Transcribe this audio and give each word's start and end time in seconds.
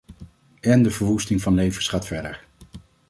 En 0.61 0.83
de 0.83 0.91
verwoesting 0.91 1.41
van 1.41 1.53
levens 1.53 1.87
gaat 1.87 2.07
verder. 2.07 2.45